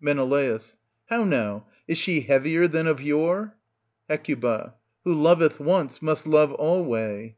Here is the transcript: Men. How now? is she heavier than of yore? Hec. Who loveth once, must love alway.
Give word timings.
Men. 0.00 0.16
How 0.16 1.22
now? 1.22 1.68
is 1.86 1.98
she 1.98 2.22
heavier 2.22 2.66
than 2.66 2.88
of 2.88 3.00
yore? 3.00 3.56
Hec. 4.10 4.26
Who 4.26 4.58
loveth 5.14 5.60
once, 5.60 6.02
must 6.02 6.26
love 6.26 6.50
alway. 6.54 7.36